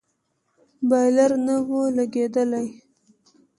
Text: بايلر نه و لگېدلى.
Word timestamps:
بايلر 0.89 1.31
نه 1.45 1.55
و 1.67 1.69
لگېدلى. 1.97 2.65